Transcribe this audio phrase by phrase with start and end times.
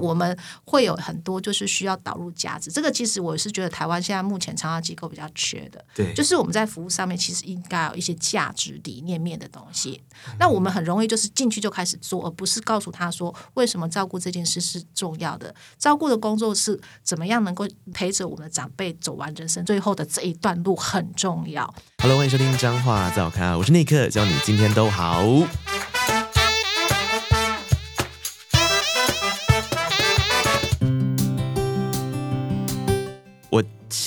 [0.00, 10.00] 我们会有很多就是需要导入价值，这个其实我是觉得台湾现在目前长照机构比较缺的，对，就是我们在服务上面其实应该有一些价值理念面的东西。
[10.38, 21.74] 那我们很容易就是进去就开始做，而不是告诉他说为什么照顾这件事是重要的，照顾的工作是怎么样能够陪着我们的长辈走完人生最后的这一段路很重要。
[22.00, 25.24] Hello，欢迎收听彰话噪咖，我是内克，教你今天都好。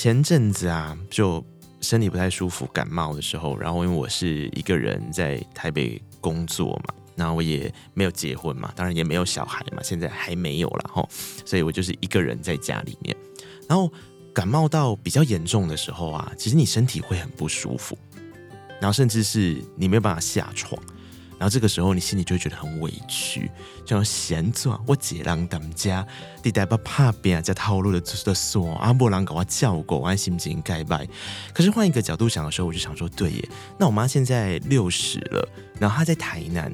[0.02, 1.46] 前阵子啊，就
[1.80, 11.08] 身体不太舒服，感冒的时候，然后因为我是一个人在台北工作嘛，然后我也没有结婚嘛，当然也没有小孩嘛，现在还没有了哈，
[11.46, 13.16] 所以我就是一个人在家里面，
[13.68, 13.88] 然后
[14.34, 17.96] 感冒到比较严重的时候啊，其实你身体会很不舒服，
[18.80, 20.82] 然后甚至是你没有办法下床。
[21.42, 23.50] 然后这个时候，你心里就会觉得很委屈，
[23.84, 26.06] 就像闲坐我姐郎当家，
[26.40, 31.04] 地带把怕变在套路的的说阿波郎搞我叫过，我心情该拜。
[31.52, 35.48] 可是换一个角度想的时候，我就想说，对耶，那我妈现在六十了，
[35.80, 36.72] 然后她在台南，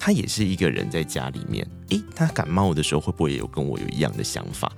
[0.00, 1.64] 她也是一个人在家里面。
[1.90, 4.72] 诶，她感冒的时候会不会也有跟我有一样的想法？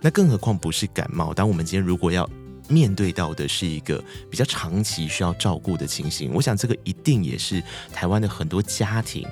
[0.00, 2.30] 那更何况不是感冒，当我们今天如果要。
[2.68, 7.62] 面对到的是一个比较长期需要照顾的情形，我想这个一定也是
[7.92, 9.26] 台湾的很多家庭。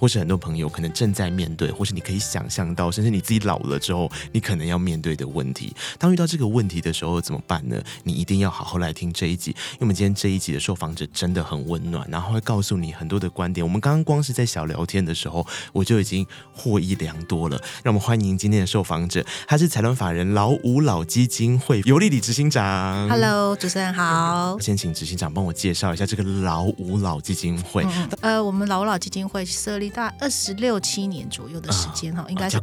[0.00, 5.76] 或是很多朋友可能正在面对，或是你可以想象到，甚至你自己老了之后，你可能要面对的问题。
[5.98, 7.78] 当遇到这个问题的时候，怎么办呢？
[8.02, 13.62] 你一定要好好来听这一集，因为我们今天这一集的受访者真的很温暖，然后会告诉你很多的观点。
[13.62, 17.58] 我们刚刚光是在小聊天的时候，我就已经获益良多了。
[17.82, 23.06] 让我们欢迎今天的受访者，他是财团法人老五老基金会尤丽丽执行长。
[23.10, 24.58] Hello，主持人好。
[24.60, 27.84] 先请执行长帮我介绍一下这个老五老基金会。
[27.84, 29.89] 嗯、呃，我们老五老基金会设立。
[29.90, 32.58] 大概二十六七年左右的时间哈，应该是。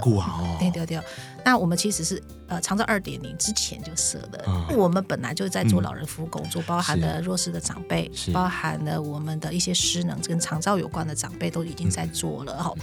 [0.60, 1.00] 对对对。
[1.48, 4.44] 那我们其实是呃，长照二点零之前就设的。
[4.76, 12.74] 我们本来就在做老人服务工作，包含了弱势的长辈，包含了我们的一些失能跟长照有关的长辈都已经在做了哈。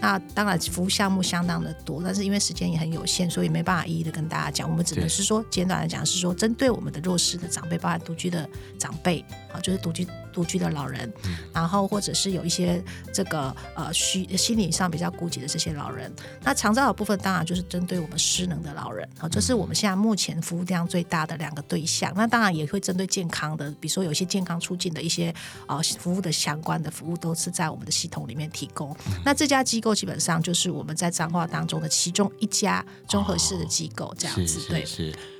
[0.00, 4.70] 那当然服务项目相当的多，但是因为时间也很有限，所以没办法一一的跟大家讲。
[4.70, 11.12] 我们只能是说简短的讲，是说针对我们的弱势的长辈，包含独居的长辈啊，就是独居独居的老人，
[11.52, 16.12] 然后或者是有一些这个呃需心理上比较孤寂的这些老人。
[16.42, 18.11] 那长照的部分当然就是针对我们。
[18.18, 22.12] 失能的老人，啊，这是我们现在目前服务量最大的两个对象。
[22.16, 25.34] 那当然也会针对健康的，比如说有一些健康促进的一些
[25.66, 28.96] 啊服务的相关的服务，都是在我们的系统里面提供。
[29.24, 34.84] 那这家机构基本上就是我们在彰化当中的其中一家综合式的机构，这样子，对。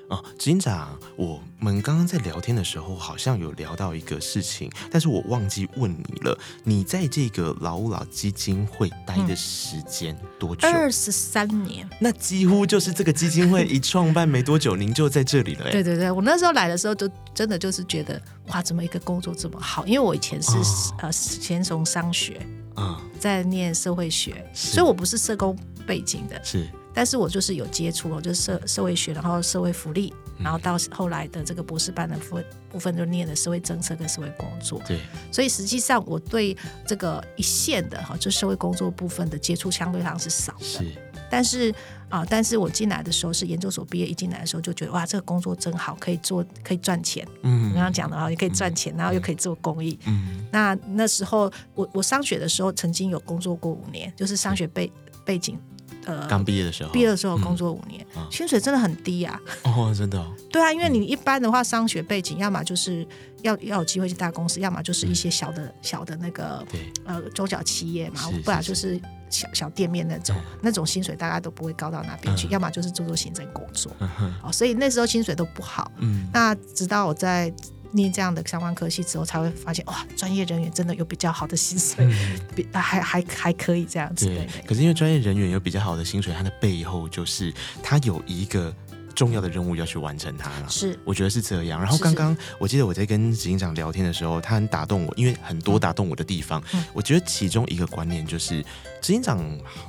[0.08, 6.38] 哦，执行长，我们刚刚在聊天的时候，好像有聊到一个事情，但是我忘记问你了。
[6.64, 10.68] 你在这个老吾老基金会待的时间多久？
[10.68, 11.88] 二十三年。
[11.98, 15.70] 那几乎就是这个基金会一创办没多久，您就在这里了。
[15.70, 19.86] 对对对，我那时候来的时候，就真的就是觉得，哇，怎么一个工作这么好？
[19.86, 20.62] 因为我以前是、哦、
[21.02, 22.34] 呃，先从商学，
[22.74, 26.68] 啊、嗯，在念社会学，所以我不是社工背景的，是。
[26.94, 34.80] 但是我就是有接触哦，就是社社会学，然后社会福利，然后到后来的这个博士班的部分部分就念的社会政策跟社会工作。
[34.86, 35.00] 对，
[35.30, 40.64] 所以实际上我对这个一线的哈，就社会工作部分的接触相对上是少的。
[40.64, 40.84] 是，
[41.30, 41.74] 但是
[42.10, 47.26] 啊，但是我进来的时候是研究所毕业，一进来的时候就觉得哇，这个工作真好，可以做，可以赚钱。
[47.42, 49.98] 嗯，你刚刚讲的哈，也可以赚钱，然后又可以做公益。
[50.06, 54.92] 嗯，那那时候我我上学的时候曾经有工作过五年，就是上学背
[55.24, 55.58] 背景。
[56.04, 59.40] 呃，刚毕业的时候，毕业的时候工作五年，嗯，薪水真的很低啊。
[59.62, 60.32] 哦，真的哦。
[60.50, 63.06] 对啊，因为你一般的话，商学背景，要么就是
[63.42, 66.64] 要要有机会去大公司，要么就是一些小的、嗯、小的那个
[67.04, 73.90] 呃中小企业嘛，不然就是小小店面那种，那种薪水大概都不会高到哪边去，嗯、要么就是做做行政工作。
[74.00, 74.52] 嗯哼。
[74.52, 75.90] 所以那时候薪水都不好。
[75.98, 76.28] 嗯。
[76.32, 77.52] 那直到我在。
[77.92, 84.30] 念这样的相关科系之后，才会发现哇，专业人员真的有比较好的薪水，嗯、 比还还还可以这样子。
[84.66, 87.52] 可是因为专业人员有比较好的薪水，它的背后就是
[87.82, 88.74] 他有一个
[89.14, 90.68] 重要的任务要去完成它了。
[90.68, 91.78] 是，我觉得是这样。
[91.80, 96.62] 然后刚刚我记得我在跟执行长聊天的时候，他很打动我，因为很多打动我的地方。
[96.72, 98.62] 嗯、我觉得其中一个观念就是，
[99.02, 99.38] 执行长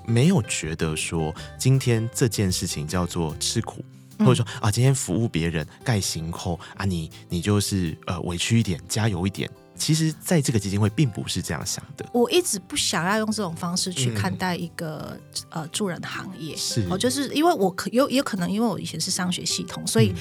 [0.05, 3.83] 没有觉得说今天这件事情叫做吃苦。
[4.19, 9.49] 或者说啊，今天服务别人盖行扣啊，你你就是呃委屈一点，加油一点。
[9.75, 12.05] 其实，在这个基金会并不是这样想的。
[12.13, 20.13] 我一直不想要用这种方式去看待一个、嗯、呃助人行业，是哦，就是因为我可有也可能因为我以前是商学系统，所以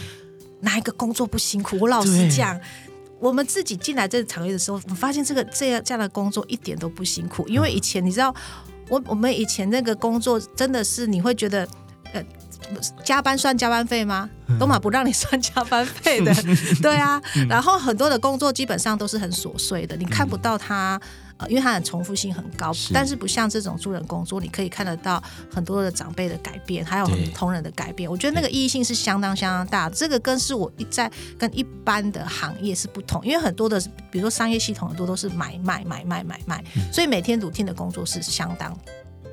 [0.61, 1.77] 哪一个工作不辛苦？
[1.79, 2.59] 我老实讲，
[3.21, 8.35] 我们自己进来这个行业的时候，我发现这个这样这样的工作一点都不辛苦，因为以前你知道，
[8.89, 11.69] 我我们以前那个工作真的是你会觉得。
[12.71, 14.29] 呃，加班算加班费吗？
[14.59, 16.35] 都嘛不让你算加班费的，
[16.83, 17.21] 对啊。
[17.49, 21.01] 然后很多的工作基本上都是很琐碎的，你看不到它。
[21.49, 25.21] 因为它很重复性很高，但是不像这种助人工作，你可以看得到
[25.53, 28.09] 很多的长辈的改变，还有很多同仁的改变。
[28.09, 29.91] 我觉得那个意义性是相当相当大。
[29.91, 36.63] 这个跟是我一在跟一般的行业是不同，因为很多的，比如说商业系统很多都是买卖买卖买卖，
[36.93, 38.73] 所以每天 routine 的工作是相当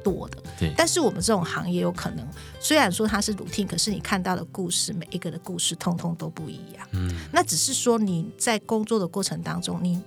[0.03, 0.37] 多的。
[0.59, 2.27] 对，但是我们这种行业有可能，
[2.59, 6.87] 虽然说它是 routine，可是你看到的故事，每一个的故事通通都不一样。
[6.91, 10.01] 嗯，那只是说你在工作的过程当中，你。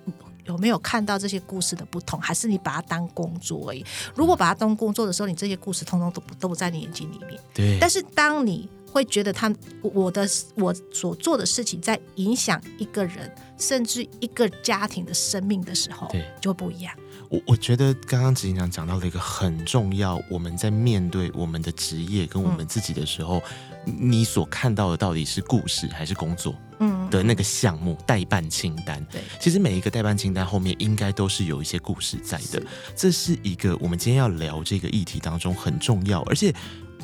[0.44, 2.21] 有没有看到这些故事的不同？
[2.21, 3.87] 还是你把它当工作而已？
[4.12, 7.41] 如果把它当工作的时候，你这些故事通通都不都不在你眼睛里面。
[7.55, 7.79] 对。
[7.81, 16.94] 但是当你会觉得他我的我所做的事情在影响一个人，甚至一个家庭的生命的时候，对，就不一样。
[17.31, 23.43] 我我觉得刚刚执行长讲到了一个很重要，我们在面对我们的职业跟我们自己的时候，
[23.87, 26.55] 嗯、你所看到的到底是故事还是工作？
[26.81, 32.62] 嗯，的那个项目代办清单，对，其实每一个代办清单后面应该都是有一些故事在的，
[32.94, 36.55] 这是一个我们今天要聊这个议题当中很重要，而且。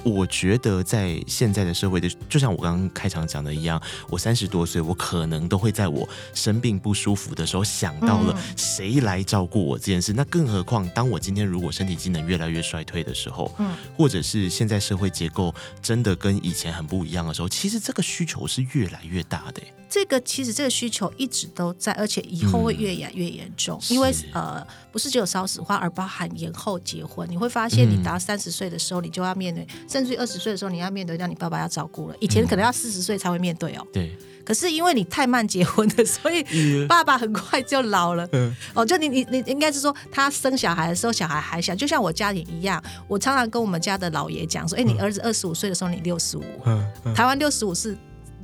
[0.05, 10.13] 我觉得在现在的社会的，就像我刚刚开场讲的一样，我三十多岁，我可能都会在我生病不舒服的时候想到了谁来照顾我这件事。
[10.13, 19.63] 嗯、那更何况，当我今天如果身体机能越来越衰退的时候，嗯，或者是现在社会结构真的跟以前很不一样的时候，其实这个需求是越来越大的。
[19.89, 27.27] 这个其实这个需求一直都在，而且以后会越演越严重，嗯、因为呃，不是只有少子化，而包含延后结婚。
[27.31, 32.17] 你会发现，你达三十岁的时候，你就要面对，嗯、甚至于二十岁的时候，你要面对让你爸爸要照顾了。
[32.21, 33.87] 以前可能要四十岁才会面对哦。
[33.93, 34.27] 对、嗯。
[34.45, 36.45] 可是因为你太慢结婚了，所以
[36.87, 38.29] 爸爸很快就老了。
[38.33, 38.55] 嗯。
[38.75, 42.83] 哦，就你你你应该是说，他生小孩的时候，小孩还小，就像我家里一样。
[43.07, 46.45] 我常常跟我们家的老爷讲说：“哎，你儿子二十五岁的时候，你六十五。
[46.67, 47.15] 嗯。
[47.15, 47.97] 台湾六十五是。”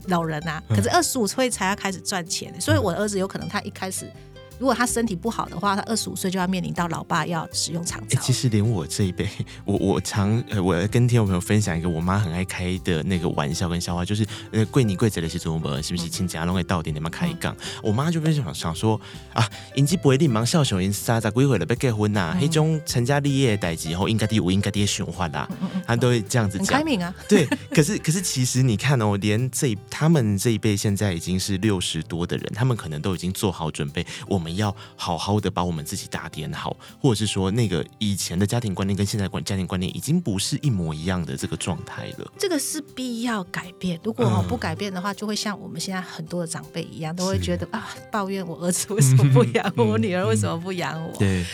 [0.08, 4.10] 老人啊，可是二十五岁才要开始赚钱，嗯，所以我的儿子有可能他一开始。
[4.58, 8.20] 如果他身体不好的话，他二十五岁就要面临到老爸要使用长照。
[8.22, 9.28] 其实连我这一辈，
[9.64, 17.54] 我我常呃，我跟听众朋友分享一个我妈很爱开的那个玩笑跟笑话，就是呃，贵你贵子的是祖母是不是亲家拢会到底你们开杠？
[17.82, 19.00] 我妈就非常想说
[19.32, 25.48] 啊，应该不会立马笑熊因三十几岁了要结婚呐，那种成家立业的代志后应该得有应该的循环啦，
[25.86, 26.78] 他都会这样子讲。
[26.78, 42.32] 开明啊， 对，可是可是其实你看哦，连这他们这一辈现在已经是六十多的人，他们可能都已经做好准备，我们要好好的把我们自己打点好，或者是说，那个以前的家庭观念跟现在观家庭观念已经不是一模一样的这个状态了。
[42.38, 43.98] 这个是必要改变。
[44.04, 51.44] 如果不改变的话，就会像我们现在很多的长辈一样，都会觉得啊，抱怨我儿子为什么不养我，我女儿为什么不养我，对，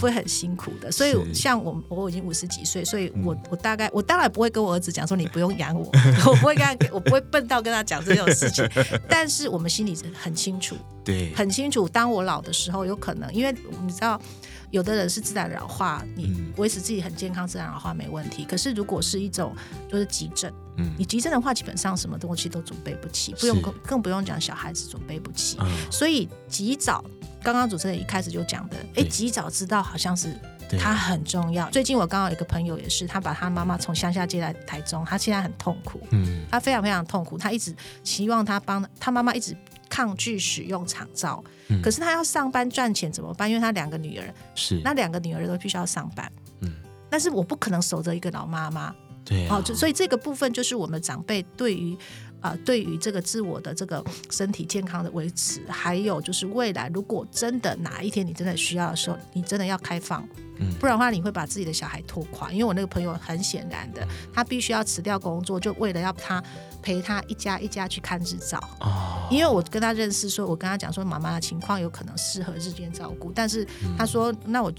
[0.00, 0.90] 会很辛苦的。
[0.90, 5.90] 所以像我，我已经五十几岁，所以我我大概我当然不会跟我儿子讲说你不用养我，
[6.26, 8.66] 我不会跟他，我不会笨到跟他讲这种事情。
[9.08, 10.76] 但是我们心里很清楚。
[11.02, 11.88] 对，很清楚。
[11.88, 14.20] 当我老的时候，有可能，因为你知道，
[14.70, 18.44] 有的人是自然老化，你维持自己很健康，自然老化没问题。
[18.44, 19.56] 可是如果是一种
[19.90, 25.56] 就是急症，嗯，你急症的话，基本上什么东西都准备不起，不用更更不用讲小孩子准备不起。
[25.90, 27.02] 所以及早，
[27.42, 30.28] 刚刚主持人一开始就讲的，哎，及早知道好像是
[30.78, 31.68] 他很重要。
[31.70, 39.56] 最近我刚好有一个朋友也是，他把他妈妈从乡下接来台中，他现在很痛苦，嗯，他非常非常痛苦，他一直希望他帮他妈妈一直。
[40.00, 43.46] 抗拒使用厂照，嗯，可是他要上班赚钱怎么办？
[43.46, 44.80] 因为他两个女儿，是。
[44.82, 46.72] 那两个女儿都必须要上班，嗯，
[47.10, 48.94] 但是我不可能守着一个老妈妈，
[49.26, 51.94] 对，哦，就所以这个部分就是我们长辈对于
[52.40, 60.26] 啊，呃，对于这个自我的这个身体健康的维持，还有就是未来如果真的哪一天你真的需要的时候，你真的要开放。
[60.78, 62.52] 不然的话，你会把自己的小孩拖垮。
[62.52, 66.42] 因为我那个朋友很显然的，他必须要辞掉工作，就为了要他
[66.82, 68.58] 陪他一家一家去看日照。
[68.80, 69.26] 哦。
[69.30, 73.66] 因为我跟他认识，说我跟他讲说，妈妈的情况有可能适合日间照顾，但是
[73.96, 74.70] 他说，那我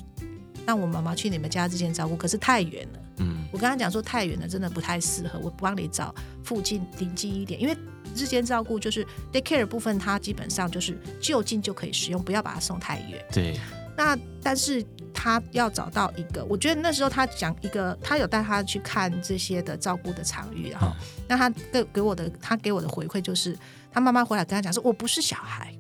[0.65, 2.99] 让我妈妈去你们家之间照顾，可是太远了。
[3.17, 3.45] 嗯。
[3.51, 5.39] 我跟他讲说，太远了，真的不太适合。
[5.39, 6.13] 我帮你找
[6.43, 7.75] 附近临近一点，因为
[8.15, 13.25] 日间照顾就是 daycare 部分，它基本上就是就近就可以使用，不要把它送太远。
[13.31, 13.59] 对。
[13.95, 14.85] 那但是。
[15.13, 20.91] 他要找到一个，我觉得那时候他讲一个，他有带他去看这些的照顾的场域，然后，
[21.27, 23.55] 那他给给我的，他给我的回馈就是，
[23.91, 25.70] 他妈妈回来跟他讲说，我不是小孩，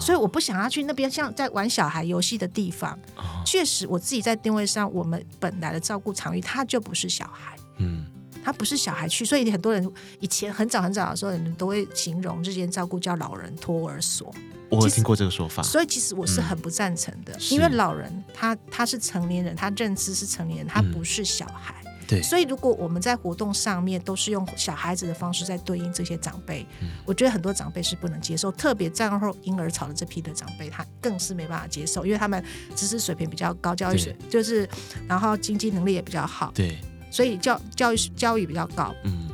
[0.00, 2.98] 所以我不想要去那边像在玩小孩游戏的地方。
[3.44, 8.04] 确实，我自己在定位上，我们本来的照顾场域，他就不是小孩，嗯，
[8.44, 14.34] 他不是小孩去，所以很多人以前很早很早的时候，人都会形容这间照顾叫老人托儿所。
[14.70, 21.83] 我有听过这个说法，所以其实我是很不赞成的，嗯、因为老人他他是成年人，他认知是成年人，他不是小孩。
[22.06, 32.44] 对，所以如果我们在活动上面都是用小孩子的方式在对应这些长辈，嗯、我觉得很多长辈是不能接受，特别战后婴儿潮的这批的长辈，他更是没办法接受，因为他们
[32.74, 34.68] 知识水平比较高，教育水就是，
[35.08, 36.78] 然后经济能力也比较好，对，
[37.10, 39.28] 所以教教育教育比较高，嗯，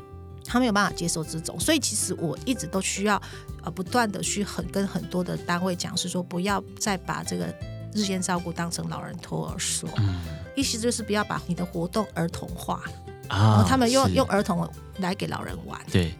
[0.44, 3.20] 他没有办法接受这种，所以其实我一直都需要
[3.62, 7.54] 呃不断的去很跟很多的单位讲，是说不要再把这个。
[7.92, 10.20] 日间照顾当成老人托儿所，嗯，
[10.60, 12.82] 意思就是不要把你的活动儿童化，
[13.28, 16.14] 啊、然后他们用用儿童来给老人玩，对，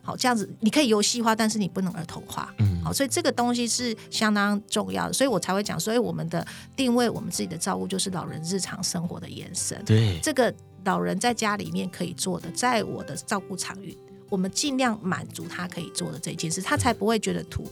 [0.00, 10.54] 好，这样子你可以游戏化，但是你不能儿童化，嗯，好，所以这个东西是相当重要的，所以我才会讲，所以我们的定位，我们自己的照顾就是老人日常生活的延伸，对，这个
[10.84, 17.68] 老人在家里面可以做的，在我的照顾场域，我们尽量满足他可以做的这件事，他才不会觉得突兀。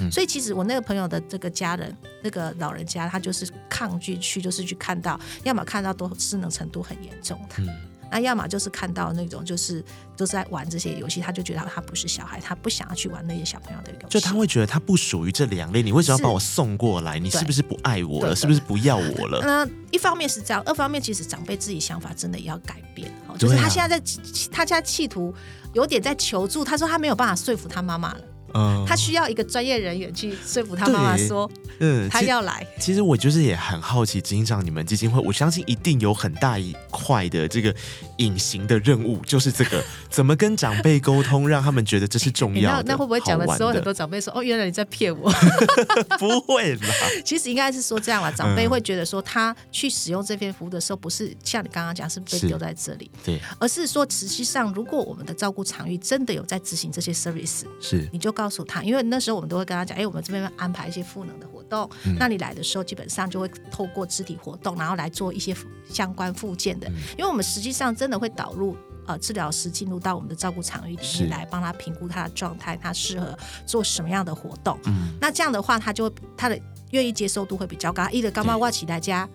[0.00, 7.68] 嗯、所以其实我那个朋友的这个家人，那个老人家，他就是抗拒去，就是去看到，要么看到都失能程度很严重的，嗯、
[8.10, 9.84] 那要么就是看到那种就是
[10.16, 17.18] 都在玩这些游戏，他就觉得他不是小孩，他不想要去玩那些小朋友的游戏，就他会觉得他不属于这两类，你为什么要把我送过来？
[17.18, 18.34] 你是不是不爱我了？
[18.34, 19.40] 是不是不要我了？
[19.42, 24.12] 那一方面是这样，二方面其实长辈自己想法真的也要改变，就是他现在在
[24.50, 25.34] 他家企图
[25.72, 28.20] 有点在求助，他说他没有办法说服他妈妈了。
[28.54, 32.66] 嗯，他需要一个专业人员去说服他妈妈说，嗯，他要来。
[32.78, 37.74] 其实我就是也很好奇，执行长，你们基金会，我相信一定有很大一块的这个
[38.18, 42.84] 隐形的任务，就是这个怎么跟长辈沟通，让他们觉得这是重要的。
[42.86, 45.28] 那会不会讲的时候，很多长辈说，哦，原来你在骗我？
[46.18, 46.94] 不会啦，
[47.24, 58.43] 其实应该是说这样啦，长辈会觉得说，他去使用这篇服务的时候，不是像你刚刚讲，是被丢在这里，对，而是说，实际上，如果我们的照顾场域真的有在执行这些 service，是，你就告。
[58.44, 65.56] 告诉他，因为那时候我们都会跟他讲，哎，我们这边安排一些赋能的活动，嗯、那你来的时候基本上就会透过肢体活动，然后来做一些
[65.88, 73.34] 相关附件的，嗯、因为我们实际上真的会导入呃治疗师进入到我们的照顾场域里面来帮他评估他的状态，他适合
[73.64, 74.78] 做什么样的活动。
[74.84, 76.60] 嗯、那这样的话，他就会他的
[76.90, 78.06] 愿意接受度会比较高。
[78.10, 79.26] 一的刚刚我起大家。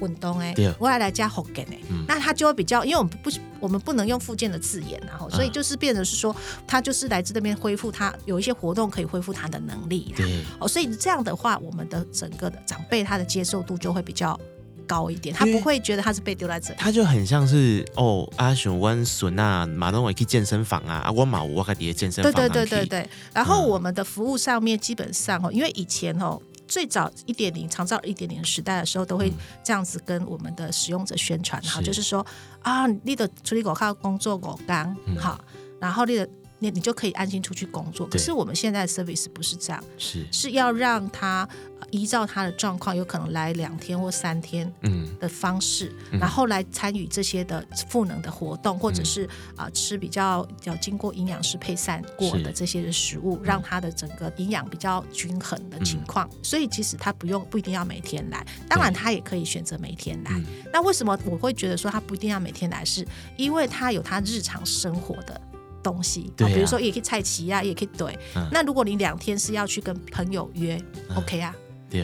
[0.00, 3.30] 运动哎，我要来加福建哎，那他就会比较，因为我们不，
[3.60, 6.34] 我们不能用复健的字眼，然后所以就是变成是说，
[6.66, 14.38] 他就是来自那边恢复，他有一些活动可以恢复他的能力，对，哦，所以这样的话，我们的整个的长辈他的接受度就会比较
[14.86, 26.40] 高一点，他不会觉得他是被丢在这里，他就很像是哦，阿雄温孙啊，马东伟去健身房啊，阿我马我开底下健身房，对对对对对，然后我们的服务上面基本上哦，因为以前哦。
[26.72, 29.30] 最早一点零长照一点零时代的时候，都会
[29.62, 32.24] 这样子跟我们的使用者宣传，哈、嗯，就是说
[32.62, 35.38] 啊，你的处理狗靠工作狗干好，
[35.78, 36.26] 然后你的。
[36.62, 38.06] 你你就可以安心出去工作。
[38.06, 41.48] 可是我们现在的 service 不是这样，是是要让他
[41.90, 49.24] 依照他的状况，有可能来两天或三天，嗯的方式，嗯、然后来参与这些的赋能的活动，嗯、或者是
[49.56, 56.28] 啊、呃、吃比较要经过营养师配膳过的这些的食物，让他的整个营养比较均衡的情况。
[56.32, 60.30] 嗯、所以其实他不用不一定要每天来，当然他也可以选择每天来。
[60.34, 62.84] 嗯、那为什么我会觉得说他不一定要每天来？
[62.84, 65.40] 是因为他有他日常生活的。
[65.82, 68.18] 东西，比如说也可以菜齐呀，也可以对。
[68.50, 70.80] 那如果你两天是要去跟朋友约
[71.14, 71.54] ，OK 啊？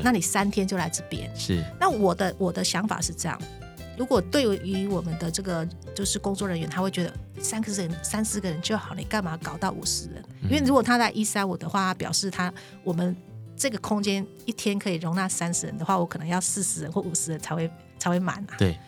[0.02, 1.30] 那你三天就来这边。
[1.34, 1.64] 是。
[1.80, 3.40] 那我的我的想法是这样，
[3.96, 10.22] 如果对于我们的这个就是工作人员，他会觉得三个人、三四个人就好，你干嘛搞到五十人？
[10.42, 12.52] 因为如果他在一三五的话，表示他
[12.84, 13.16] 我们
[13.56, 18.56] 这个空间一天可以容纳三十人的话，我可能要四十人或五十人才会才会满啊。
[18.58, 18.78] 对。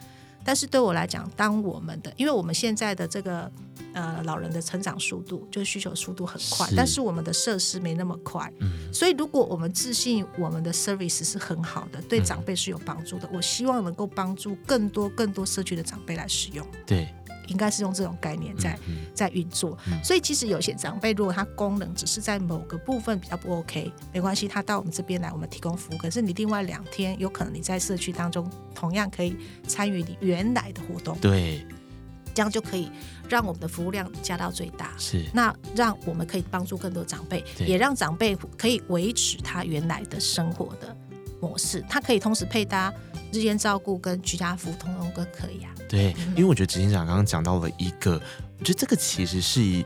[0.45, 3.51] 但是对我来讲，当我们的，因为我们现在的这个
[3.93, 6.77] 呃老人的成长速度，就是需求速度很快，是。
[6.77, 17.09] 但是我们的设施没那么快，嗯，所以如果我们自信我们的 service 是很好的，对长辈是有帮助的，嗯，我希望能够帮助更多更多社区的长辈来使用，对。
[17.51, 18.79] 应该是用这种概念在
[19.13, 25.99] 在运作，所以其实有些长辈如果他功能只是在某个部分比较不 OK，没关系，他到我们这边来，我们提供服务。
[25.99, 31.67] 可是你另外两天，有可能你在社区当中同样可以参与你原来的活动，对，
[32.33, 32.89] 这样就可以
[33.29, 34.93] 让我们的服务量加到最大。
[34.97, 40.97] 是，那让我们可以帮助更多长辈，也让长辈可以维持他原来的生活的
[41.41, 42.93] 模式，它可以同时配搭
[43.33, 45.73] 日间照顾跟居家服务，通通都可以啊。
[45.89, 48.21] 对，因为我觉得执行长刚刚讲到了一个，
[48.59, 49.85] 我觉得这个其实是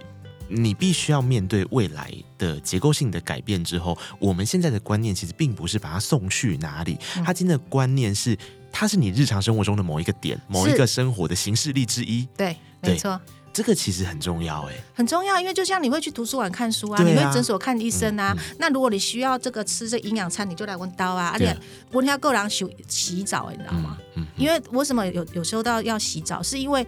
[0.49, 8.37] 你必须要面对未来的结构性的改变之后，我们现在的观念其实并不是把它送去哪里，它今天的观念是，
[8.71, 12.29] 它是你日常生活中的某一个点，某一个生活的形式力之一。
[12.37, 13.19] 对，没错。
[13.55, 21.57] 这个其实很重要哎，很重要，因为就像你会去图书馆看书啊，啊你会诊所看医生啊，嗯嗯、那如果你需要这个吃这营养餐，你就来问刀啊，而且
[21.93, 23.97] 温要够狼洗洗澡，你知道吗？
[24.37, 26.85] 因为为什么有有时候到要洗澡，是因为。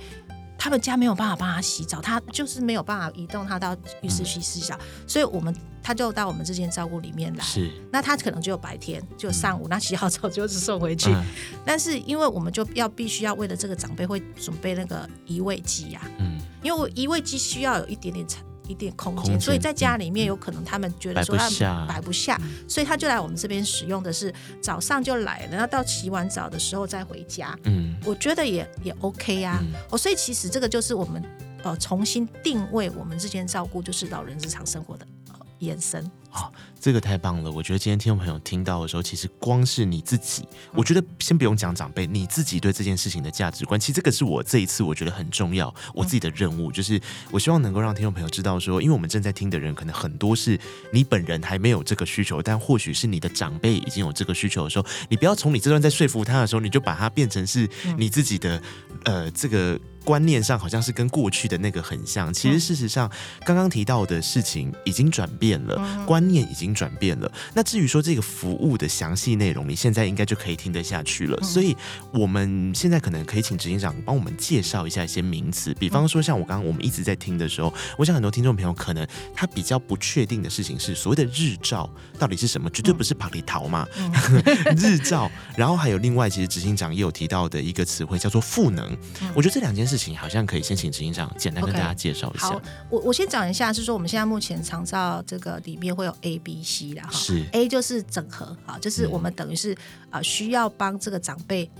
[0.59, 7.45] 他们家没有办法帮他洗澡，他就是没有办法移动他到浴室去洗澡，嗯、所以我们他就到我们这间照顾里面来。
[7.45, 11.11] 是，那他可能就有白天，就上午，嗯、那洗好澡就是送回去。
[11.11, 11.23] 嗯、
[11.63, 16.36] 但是因为我们就要必须要为了这个长辈会准备那个移位机呀，嗯，
[16.67, 18.27] 因为我移位机需要有一点点
[18.67, 27.57] 一点空间，空，所以在家里面有可能他们觉得说他们摆不下，所以他就来我们这边使用的是早上就来了，然后到洗完澡的时候再回家。
[27.63, 29.63] 嗯，我觉得也也 OK 啊。
[29.91, 31.23] 哦、嗯，所以其实这个就是我们
[31.63, 35.16] 呃重新定位我们之间照顾，就是老人日常生活的呃
[35.59, 36.11] 延伸。
[36.29, 37.51] 好，这个太棒了！
[37.51, 50.61] 我觉得今天听众朋友听到的时候，其实光是你自己，我觉得先不用讲长辈，你自己对这件事情的价值观，其实这个是我这一次我觉得很重要，我自己的任务，就是我希望能够让听众朋友知道说，因为我们正在听的人，可能很多是
[50.93, 58.61] 你本人还没有这个需求，但或许是你的长辈已经有这个需求的时候，你不要从你这段在说服他的时候，你就把它变成是你自己的，
[59.05, 59.81] 呃，这个。
[60.07, 63.11] 观念上好像是跟过去的那个很像，其实事实上，
[63.45, 67.31] 刚刚提到的事情已经转变了，观念已经转变了。
[67.55, 71.37] 那至于说这个服务的详细内容，你现在应该就可以听得下去了。
[71.43, 71.77] 所以
[72.13, 83.85] 我们现在可能可以请执行长帮我们介绍一下一些名词，比方说像我刚刚我们一直在听的时候，我想很多听众朋友可能他比较不确定的事情是所谓的日照到底是什么，绝对不是跑里桃嘛，
[84.79, 85.29] 日照。
[85.57, 88.97] 然后还有另外，其实执行长也有提到的一个词汇叫做赋能。
[89.35, 89.96] 我觉得这两件事。
[89.97, 92.49] 事情好像可以先请执行长简单跟大家介绍一下。
[92.49, 97.11] Okay, 好，我我先讲一下，是说我们现在目前长照这个里面会有 A、B、C 的哈。
[97.11, 99.73] 是 A 就是整合啊，就是我们等于是
[100.11, 101.71] 啊、嗯、需要帮这个长辈，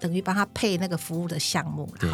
[0.00, 1.88] 等于帮他配那个服务的项目。
[2.00, 2.10] 对。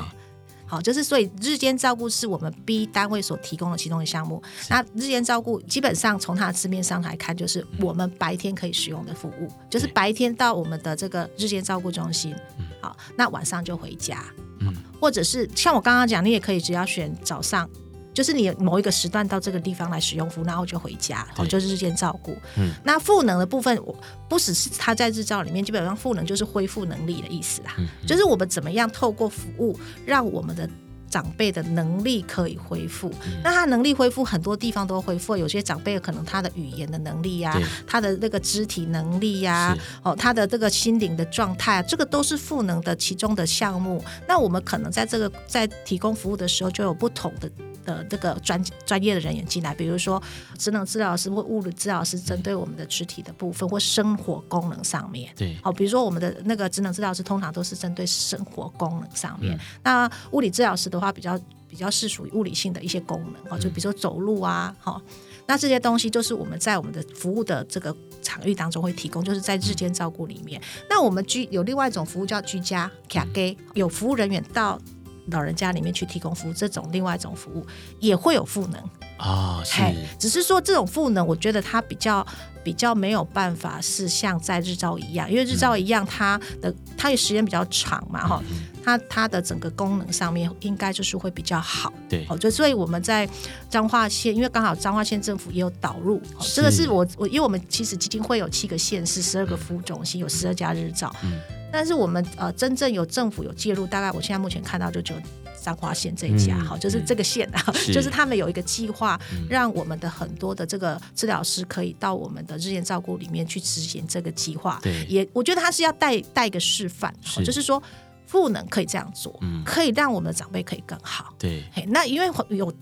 [0.72, 4.42] 好，就是所以日间照顾是我们 B 单位所提供的其中的项目。
[4.70, 14.24] 那日间照顾基本上从它的字面上来看，就是我们白天可以使用的服务，嗯、就是白天到我们的这个日间照顾中心，对好，那晚上就回家。
[14.60, 17.68] 嗯，或者是像我刚刚讲，你也可以只要选早上，
[18.12, 22.36] 就是你某一个时段到这个地方来使用服务，然后就回家，对就是日间照顾。
[22.56, 23.94] 嗯，那赋能的部分，我
[24.28, 27.74] 不只是他在日照里面，基本上赋能就是恢复能力的意思啦。
[27.78, 30.68] 嗯，就是我们怎么样透过服务让我们的。
[31.12, 35.36] 长辈的能力可以恢复，嗯、那他能力恢复很多地方都恢复。
[35.36, 44.02] 有些长辈可能他的语言的能力呀、啊，他的那个肢体能力呀、啊，哦，他的这个心灵的状态，这个都是赋能的其中的项目。
[44.26, 47.50] 那我们可能在这个在提供服务的时候，就有不同的。
[47.84, 50.22] 的这个专专业的人员进来，比如说
[50.58, 65.00] 职能治疗师或物理治疗师，针对我们的肢体的部分或生活功能上面，对，好，比如说我们的那个职能治疗师通常都是针对生活功能上面，嗯、那物理治疗师的话比较比较是属于物理性的一些功能，哦，就比如说走路啊，好，
[65.46, 70.60] 那这些东西就是我们在我们的服务的这个场域当中会提供，就是在日间照顾里面。
[70.60, 74.78] 嗯、那我们居有另外一种服务叫居家卡给，有服务人员到。
[75.26, 77.66] 老人家里面去提供服务，这种另外一种服务
[78.00, 78.80] 也会有赋能。
[79.18, 79.80] 啊，哦、是，
[80.18, 82.26] 只是说这种赋能，我觉得它比较
[82.64, 93.28] 比较没有办法是像在日照一样，因为日照一样，它的它的时间比较长嘛，哈、嗯，它它的整个功能上面应该就是会比较好，对，哦，就所以我们在
[93.70, 96.56] 彰化县，因为刚好彰化县政府也有导入，是。
[96.56, 101.14] 这个是我我因为我们其实基金会有七个县市，十二个服务中心，有十二家日照。
[101.22, 101.40] 嗯
[101.72, 105.18] 但是我们呃真正有政府有介入，大概我现在目前看到就只有
[105.60, 114.78] 彰化县这一家，好、嗯，就是这个县啊，是就是他们有一个计划，让我们的很多的这个治疗师可以到我们的日间照顾里面去执行这个计划。
[114.82, 117.82] 对，也我觉得他是要带带一个示范，是就是说
[118.26, 121.34] 赋能可以这样做，嗯、可以让我们的长辈可以更好。
[121.38, 122.72] 对，那因为有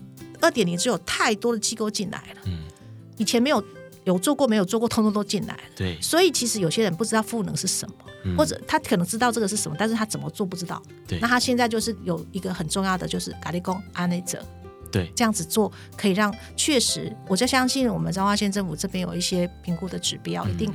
[0.41, 2.59] 二点零，只有太多的机构进来了，嗯，
[3.17, 3.63] 以前没有。
[4.03, 5.61] 有做过没有做过，通通都进来了。
[5.75, 10.81] 对，所以其实有些人不知道赋能是什么，嗯、或者他可能知道这个是什么，但是他怎么做不知道。
[11.07, 14.45] 对，那他现在就是有一个很重要的，就是咖喱工安内者。
[14.91, 20.73] 对，这样子做可以让确实，我就相信我们彰化县政府这边有一些评估的指标，嗯、一定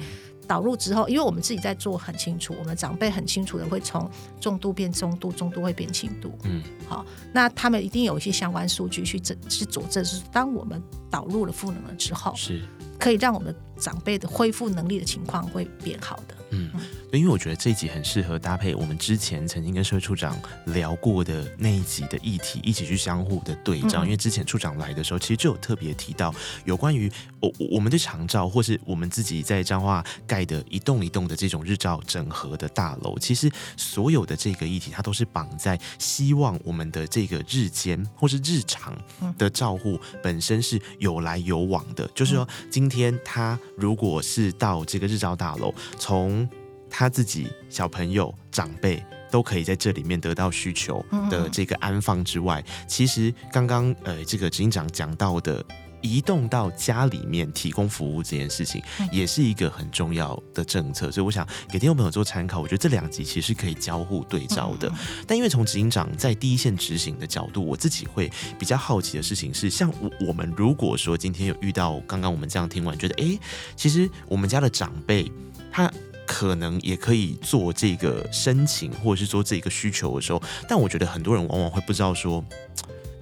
[0.49, 6.33] 导入之后，因为我们自己在做很清楚，我们长辈很清楚的会从重度变中度，中度会变轻度。
[6.45, 10.83] 嗯，好，那他们一定有一些相关数据去证去佐证，是当我们。
[11.16, 12.62] 导入了赋能了之后，是
[12.98, 16.35] 可以让我们长辈的恢复能力的情况会变好的。
[16.50, 16.70] 嗯，
[17.12, 24.05] 因为我觉得这一集很适合搭配我们之前曾经跟社会处长聊过的那一集的议题，一起去相互的对照。
[24.05, 26.33] 因为之前处长来的时候，其实就有特别提到
[26.64, 38.96] 有关于我我们的长照，或是我们自己在彰化盖的一栋一栋的这种日照整合的大楼，其实所有的这个议题，它都是绑在希望我们的这个日间或是日常
[39.37, 42.09] 的照护本身是有来有往的。
[42.14, 46.49] 就是说，今天他如果是到这个日照大楼，从
[46.90, 55.64] 他自己小朋友长辈都可以在这里面得到需求的这个安放之外，其实刚刚呃这个执行长讲到的
[56.07, 61.11] 移动到家里面提供服务这件事情，也是一个很重要的政策。
[61.11, 64.90] 所以我想给听众朋友做参考，我觉得这两集其实是可以交互对照的。
[65.27, 73.38] 但因为从执行长在第一线执行的角度，我自己会比较好奇的事情是，像我我们如果说今天有遇到刚刚我们这样听完，觉得哎，
[73.75, 75.31] 其实我们家的长辈
[75.71, 75.90] 他。
[76.29, 82.45] 可能也可以做这个申请，或者是做这个需求的时候，但我觉得很多人往往会不知道说，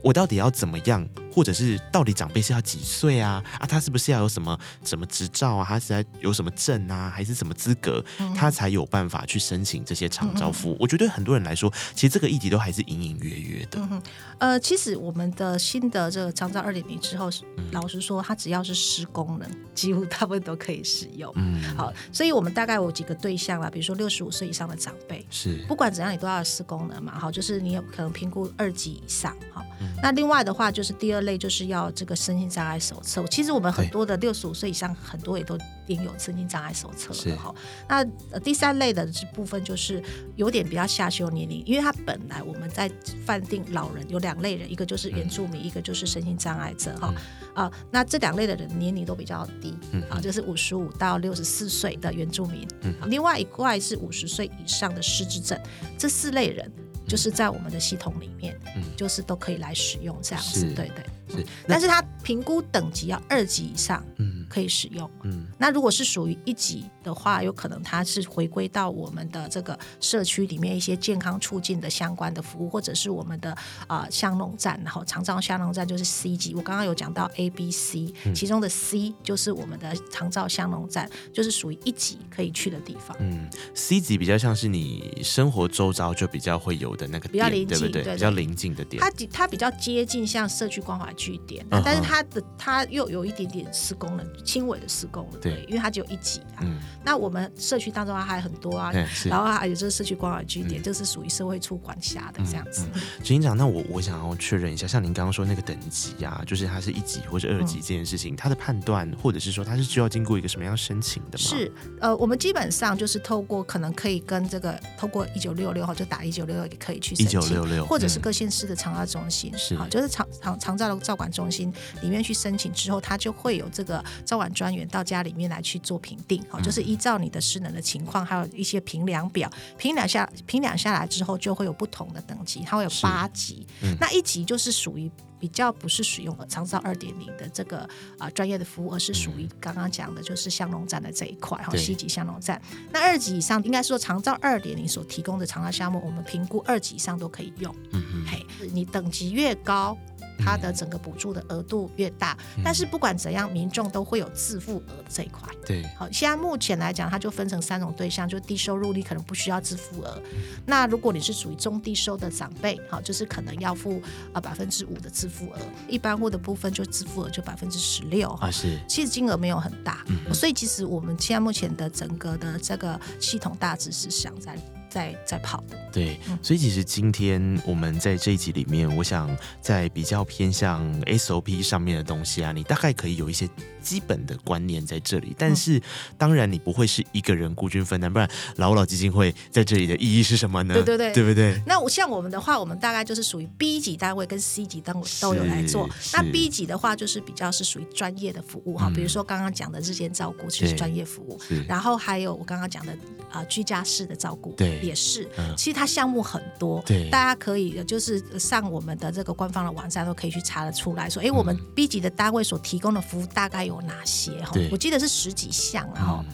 [0.02, 1.06] 我到底要怎么样。
[1.34, 3.42] 或者是到底长辈是要几岁啊？
[3.58, 5.66] 啊，他是不是要有什么什么执照啊？
[5.68, 7.10] 他是在有什么证啊？
[7.10, 8.02] 还是什么资格，
[8.36, 10.74] 他才有办法去申请这些长照服务？
[10.74, 13.80] 嗯、我觉得很多人来说，其实这个议题都还是隐隐约约的。
[13.80, 14.00] 嗯
[14.38, 21.32] 呃，其实我们的新的这个长照二点零之后，嗯、老实说，它只要是施工人，几乎大部分都可以使用。
[21.34, 27.18] 嗯，好，所以我们大概有几个对象啦，比如说六十五岁以上的长辈，是不管怎样，你都要施工人嘛。
[27.18, 29.36] 好，就是你有可能评估二级以上。
[29.52, 31.23] 好，嗯、那另外的话就是第二。
[31.24, 33.24] 类就是要这个身心障碍手册。
[33.26, 37.54] 其实我们很多的六十五岁以上，很多也都领有身心障碍手册了哈。
[37.88, 38.04] 那
[38.40, 40.02] 第三类的这部分就是
[40.36, 42.90] 有点比较下修年龄，因为他本来我们在
[43.26, 47.08] 判定老人有两类人，一个就是原住民，嗯、一个就是身心障碍者哈。
[47.08, 49.74] 啊、嗯呃，那这两类的人年龄都比较低，
[50.10, 55.58] 啊，就是五十五到六十四岁的原住民，嗯、另外一块是五十岁以上的失智症，
[55.98, 56.70] 这四类人。
[57.06, 61.04] 就是在我们的系统里面，嗯，就是都可以来使用这样子，对对。
[61.28, 65.46] 是，但是他评估等级要二级以上，嗯，可以使用，嗯。
[65.58, 73.56] 那如果是属于一级的话，有可能它是回归到我们的这个社区里面一些健康促进的相关的服务，或者是我们的
[73.88, 76.54] 啊香农站，然后长照香农站就是 C 级。
[76.54, 83.16] 我刚刚有讲到 A、B、C，其中的 C 就是我们的长照香农站，就是属于一级可以去的地方。
[83.18, 88.02] 嗯，C 级比较像是你生活周遭就比较会有的那个点，比较临近，对不对？
[88.04, 89.02] 对，比较临近的点。
[89.02, 96.64] 它它比较接近像社区关怀据点，但是它的它又有一点点施工了，轻微的施工了，对，因为它只有一级啊。
[97.02, 98.92] 那我们社区当中还很多啊，
[99.24, 102.86] 然后还有就是社区关怀据点，这是属于社会处管辖的这样子。
[103.22, 111.44] 执行长，那我我想要确认一下，像您刚刚说那个等级啊，就是它是一级或者二级这件事情，它的判断或者是说它是需要经过一个什么样申请的吗？
[111.44, 121.72] 是呃，我们基本上就是透过可能可以跟这个透过一九六六号就打一九六六也可以去申请，一九六六或者是各县市的长照中心是啊，就是长长长照的照管中心。
[122.02, 142.60] 里面去申请之后，它就会有这个照管专员到家里面来去做评定，好，就是依照你的失能的情况，还有一些评量表，评量下评量下来之后，就会有不同的等级，它会有八级，嗯、那一级就是属于比较不是使用长照二点零的这个啊专业的服务，而是属于刚刚讲的就是香农站的这一块，哈对，C 级香农站。
[142.90, 149.96] 那二级以上应该说长照二点零所提供的长照项目，我们评估二级以上都可以用，嗯嗯嘿，你等级越高。
[150.44, 155.48] 它的整个补助的额度越大，但是不管怎样，民众都会有自付额这一块。
[155.64, 160.20] 对，好，现在目前来讲，它就分成三种对象，就低收入，你可能不需要自付额。
[160.66, 164.02] 那如果你是属于中低收的长辈，好，就是可能要付
[164.34, 165.58] 呃百分之五的自付额。
[165.88, 168.28] 一般户的部分就自付额就百分之十六。
[168.34, 168.78] 啊，是。
[168.86, 174.58] 其实金额没有很大，所以其实我们现在目前的整个的这个系统大致是想在。
[174.94, 183.48] 在在跑的，对，所以其实今天我们在这一集里面，我想在比较偏向 SOP 上面的东西啊，你大概可以有一些
[183.82, 185.34] 基本的观念在这里。
[185.36, 185.82] 但是
[186.16, 190.74] 当然你不会是一个人孤军奋战，不然老老基金会在这里的意义是什么呢？
[190.74, 191.60] 对对对，对不对？
[191.66, 195.90] 那我像我们的话，我们大概就是属于 B 级单位跟 C 级单位都有来做。
[196.12, 202.92] 那 B 级的话，就是比较是属于专业的服务哈，嗯、比如说刚刚讲的日间照顾就是专业服务，然后还有我刚刚讲的
[203.32, 204.83] 啊、呃、居家式的照顾，对。
[204.84, 214.32] 也是，其实它项目很多，对，大家可以就是上我们的这个官方的网站都可以去查得出来说，哎，我们 B 级的单位所提供的服务大概有哪些？
[214.42, 216.24] 哈，我记得是十几项，然后。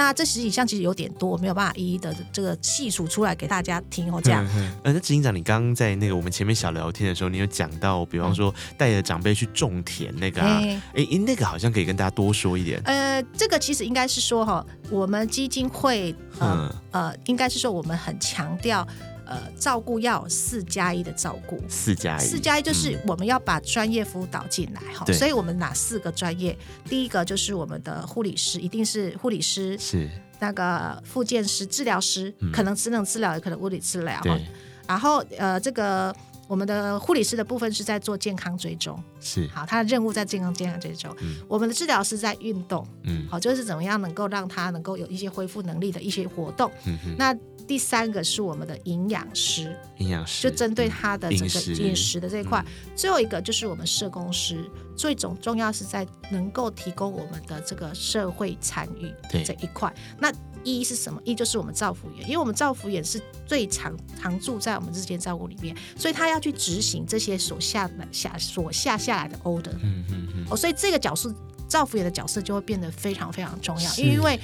[0.00, 4.18] 那这十几项其实有点多，没有办法一一的这个细数出来给大家听哦。
[4.24, 4.42] 这样，
[4.82, 12.80] 呃，那执行长，你刚刚在那个我们前面小聊天的时候，你有讲到，比方说带着长辈去种田那个啊，哎、欸欸，那个好像可以跟大家多说一点。
[12.86, 18.88] 呃，这个其实应该是说哈，我们基金会呃呃，应该是说我们很强调。
[19.30, 26.58] 呃，照顾要四加一的照顾，四加一，四加一就是我们要把专业辅导进来哈、嗯，所以我们哪四个专业？
[26.86, 30.10] 第一个就是我们的护理师，一定是护理师，是。
[30.40, 34.20] 那个复健师、治疗师、嗯，可能职能治疗，也可能物理治疗。
[34.22, 34.44] 对，
[34.88, 36.12] 然后呃，这个
[36.48, 39.46] 我们的护理师的部分是在做健康追踪，是。
[39.54, 41.36] 好，他的任务在健康健康追踪、嗯。
[41.46, 47.36] 我们的治疗师在运动，嗯，好，就是怎么样能够让他能够有一些恢复能力的一些活动，嗯哼，那。
[47.70, 52.60] 第三个是我们的营养师，营养师就针对他的整个饮食的这一块。
[52.96, 59.94] 最后一个就是我们社工师，最重重要是在能够提供我们的这个社会参与这一块。
[60.18, 60.32] 那
[60.64, 61.22] 一是什么？
[61.24, 69.70] 一就是我们造福员，因为我们造福员是最常常住在我们日间照顾里面，所以他要去执行这些所下下所下下来的 order。
[69.80, 70.46] 嗯嗯嗯。
[70.50, 71.32] 哦，所以这个角色
[71.68, 74.40] 造福员的角色就会变得非常非常重要，因为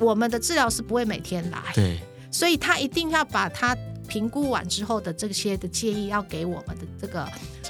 [0.00, 1.62] 我们的治疗师不会每天来。
[1.72, 2.00] 对。
[2.36, 3.74] 所以他一定要把他
[4.06, 7.26] 评估完之后的这些的建议要给我们的这个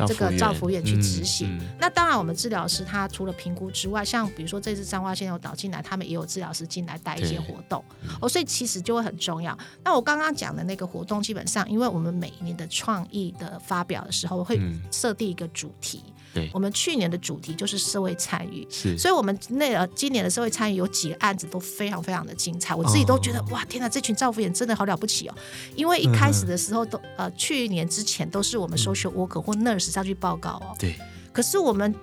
[0.08, 1.56] 这个照服员去执行。
[1.56, 1.76] 嗯嗯。
[1.78, 7.82] 那当然，我们治疗师他除了评估之外，像比如说这次彰化县有导进来，他们也有治疗师进来带一些活动
[8.20, 9.56] 哦，所以其实就会很重要。
[9.84, 16.02] 那我刚刚讲的那个活动，基本上因为我们每一年的创意的发表的时候会设定一个主题。
[16.36, 25.34] 对，我们去年的主题就是社会参与，是，所以我们那呃今年的社会参与有几个案子都非常非常的精彩，我自己都觉得、哦、哇，天哪，这群照服员真的好了不起哦！
[25.74, 30.94] 因为一开始的时候都、嗯、呃，去年之前都是我们 social worker 或 nurse 上去报告哦，对，
[31.32, 31.94] 可是我们。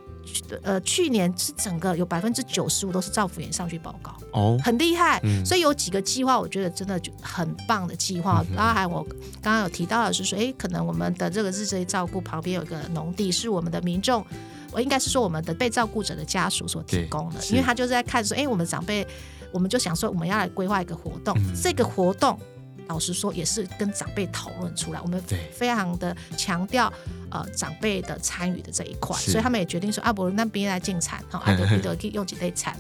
[0.61, 5.45] 呃，去年是整个有百分之九十五都是照服员上去报告哦，很厉害、嗯。
[5.45, 8.43] 所以有几个计划，我觉得真的就很棒的计划。
[8.55, 9.03] 然后还我
[9.41, 14.25] 刚刚有提到的是说，哎，可能我们的这个日间照顾旁边有一个农地，是我们的民众，
[14.71, 19.05] 我应该是说我们的被照顾者的家属所提供的，因为他就是在看说，哎，我们长辈，
[19.51, 22.39] 我们就想说我们要来规划一个活动，嗯、这个活动。
[22.93, 25.19] 老实说，也是跟长辈讨论出来，我们
[25.51, 26.93] 非常的强调
[27.31, 32.77] 呃长辈的参与的这一块，所以他们也决定说，阿伯那边来进产，哈， 阿德彼得可以用几类产，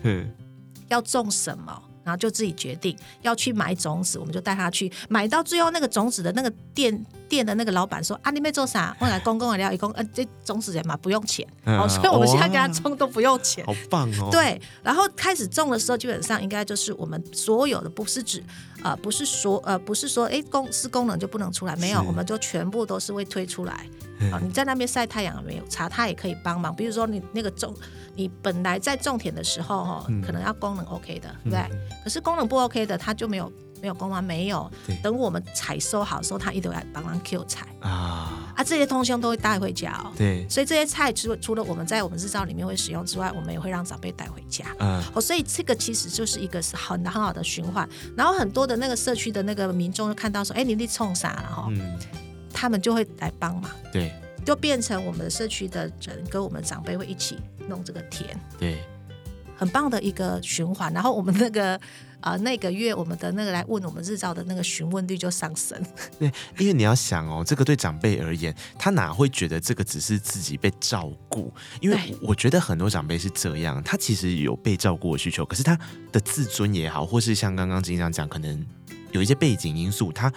[0.87, 1.81] 要种什么。
[2.05, 5.25] 然后就自己决定要去买种子，我们就带他去买。
[5.25, 6.93] 到最后那个种子的那个店
[7.33, 8.95] 店的那个老板说：“啊，你没做啥？
[8.99, 11.47] 我来公公聊一公，呃，这种子人嘛不用钱。
[11.65, 14.29] 嗯”哦，所以我们现在给他种都不用钱，好棒哦。
[14.31, 18.43] 对，然后开始种的时候，基本上应该就是我们所有的，不是指
[18.83, 23.73] 呃，不是说呃，不是说哎，公司功能就不能出来，没有，我们就全部都是会推出来。
[24.31, 26.73] 啊、哦，你在那边晒太阳没有差，他也可以帮忙。
[26.75, 27.73] 比如说你那个种，
[28.15, 31.59] 你本来在种田的时候哈、嗯，可能要功能 OK 的，对不对？
[31.59, 33.51] 嗯、可是功能不 OK 的，他就没有
[33.83, 34.71] 没有功能，没有。
[35.03, 40.13] 等我们采收好的时候，他一定来帮忙 Q 采啊啊，这些东西都会带回家哦。
[40.17, 44.63] 对，所以这些菜除除了我们在我们日照里面会使用之外，我们也会让长辈带回家。
[44.79, 47.87] 嗯，哦，所以这个其实就是一个是很很好的循环。
[48.15, 51.67] 然后很多的那个社区的那个民众就看到说，哎，你你冲啥了哈？
[51.69, 51.99] 嗯。
[52.55, 54.13] 他们就会来帮忙，对，
[54.45, 58.77] 就变成我们的社区的人跟我们长辈会一起弄这个田，对，
[59.57, 60.93] 很棒的一个循环。
[60.93, 61.81] 然后我们那个啊、
[62.23, 65.81] 呃、那个月我们的那个来问我们日照的那个询问率就上升，
[66.17, 71.53] 对，因为你要想哦，这个对长辈而言，他哪会觉得这个只是自己被照顾？
[71.81, 75.77] 因为我觉得很多长辈是这样，他其实有被照顾的需求，可是他
[76.11, 78.65] 的自尊也好，或是像刚刚经常讲，可能
[79.11, 80.31] 有一些背景因素，他。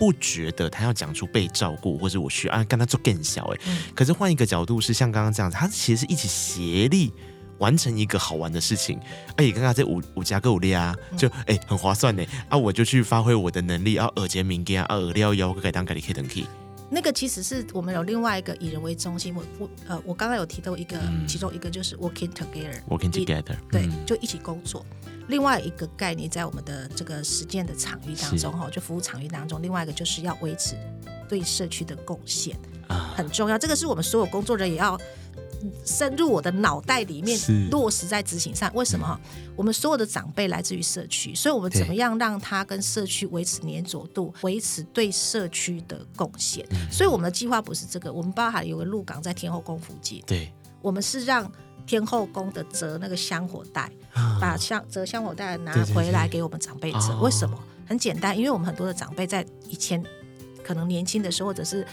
[0.00, 7.12] 不觉得他要讲出被照顾，或者我需要跟他做更小哎、嗯，可是换一个角度是像刚刚这样子，他其实是一起协力
[7.58, 8.98] 完成一个好玩的事情。
[9.36, 16.46] 哎、欸，刚刚这五五加个五力啊，就哎、欸、很划算呢啊，我就去发挥我的能力啊，耳尖敏感啊，耳料腰可以当给你可以等可以。
[16.90, 24.84] 那个其实是我们有另外一个以人为中心，我我呃我刚刚有提到一个、嗯，其中一个就是 working together，working together，对、嗯，就一起工作。
[25.26, 30.74] 另外一个概念在我们的这个实践的场域当中哈，就服务场域当中，另外一个就是要维持
[31.28, 33.58] 对社区的贡献啊，很重要。
[33.58, 34.98] 这个是我们所有工作人也要
[35.84, 37.38] 深入我的脑袋里面
[37.70, 38.70] 落实在执行上。
[38.74, 39.20] 为什么哈？
[39.56, 46.66] 我们所有的长辈来自于社区，所以我们怎么样让他跟社区维持黏着度，维持对社区的贡献？
[46.90, 51.50] 所以我们的计划不是这个，我们包含有个鹿港在天后宫附近，对，我们是让。
[51.86, 53.90] 天后宫的折那个香火袋，
[54.38, 57.18] 把香折香火袋拿回来给我们长辈折。
[57.22, 57.58] 为什么？
[57.86, 60.04] 很简单，因为我们很多的长辈在以前
[60.62, 61.86] 可能年轻的时候，或者是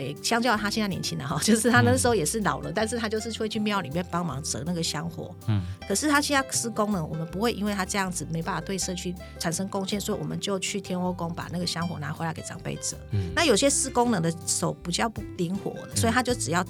[0.00, 5.34] 诶，相较他现在年轻了哈， 就是他那时候也是老了，嗯、但是他就是会去庙里面帮忙折那个香火。
[5.46, 12.96] 嗯，可是他现在施工呢，我们不会因为他这样子没办法对社区产生贡献，所以我们就去天后宫把那个香火拿回来给长辈折。
[13.10, 16.64] 嗯，那有些施工人的手比较不灵活的，所以他就只要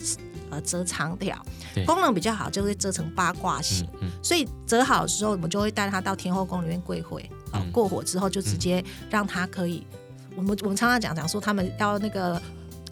[0.51, 1.40] 呃折长条，
[1.75, 3.87] 对功能比较好就会折成八卦形。
[4.01, 9.87] 嗯，嗯所以折好的时候，我们就会带他到天后宫里面跪会，啊、嗯，过火之后就直接让他可以，
[10.31, 12.40] 嗯、我们我们常常讲讲说他们要那个。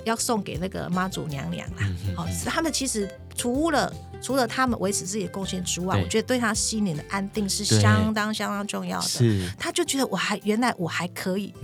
[0.09, 1.83] 要送给那个妈祖娘娘啦，
[2.17, 9.07] 好、嗯嗯，他们其实除了除了他们维持自己的贡献之外，我觉得对他心灵的安定是相当相当重要的。
[9.07, 11.55] 是，他就觉得我还原来我还可以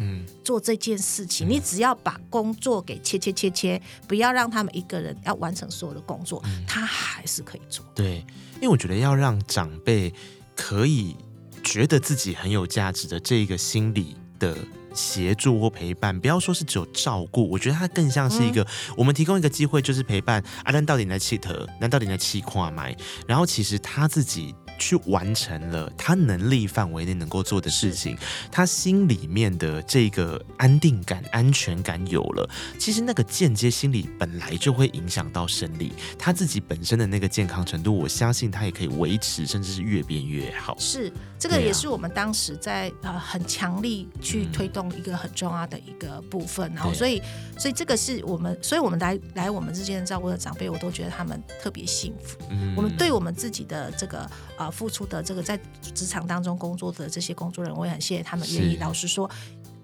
[0.45, 1.49] 做这件事情。
[1.49, 7.85] 嗯、你只要把工作给切切切切，不要让他们一个人要完成所有的工作，嗯、他还是可以做。
[7.95, 8.19] 对，
[8.57, 10.15] 因为我觉得要让长辈
[10.55, 11.17] 可以
[11.65, 14.57] 觉得自己很有价值的这个心理的。
[14.95, 20.43] 协助或陪伴，不要说是只有照顾，我觉得它更像是一个，嗯、我们提供一个机会，就是陪伴。
[20.65, 24.55] 阿、啊、丹到底在气头，那到底在气跨麦，然后其实他自己。
[24.77, 28.19] 去完成了他能力范围内能够做的事情，
[28.51, 32.51] 他心里面的这个安定感、安全感有了。
[32.77, 40.77] 其实那个间接心理本来就会影响到生理，他自己本身的那个健康程度，我相信他也可以维持，甚至是越变越好。
[40.77, 46.71] 是，这个也是我们当时在呃很强力去推动一个很重要的一个部分。
[46.73, 47.23] 嗯、然后，所以，
[47.59, 52.39] 所以这个是我们，所以我们来来我们之间照顾的长辈，我都觉得他们特别幸福。
[52.51, 54.29] 嗯，我们对我们自己的这个。
[54.57, 55.59] 啊，付出的这个在
[55.93, 58.77] 职场当中工作的这些工作人员，我也很谢谢他们愿意。
[58.77, 59.29] 老实说，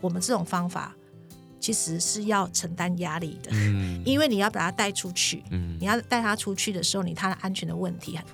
[0.01, 0.95] 我们这种方法
[1.59, 8.25] 其实是要承担压力的，嗯，因为你要把他带出去，嗯，你要带他出去的时候，你他的安全的问题很。